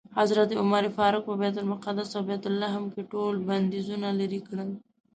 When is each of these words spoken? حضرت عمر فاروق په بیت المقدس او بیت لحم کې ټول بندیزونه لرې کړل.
حضرت 0.19 0.49
عمر 0.61 0.83
فاروق 0.97 1.23
په 1.29 1.33
بیت 1.41 1.55
المقدس 1.59 2.09
او 2.15 2.21
بیت 2.29 2.43
لحم 2.61 2.83
کې 2.93 3.01
ټول 3.11 3.33
بندیزونه 3.49 4.07
لرې 4.19 4.39
کړل. 4.47 4.69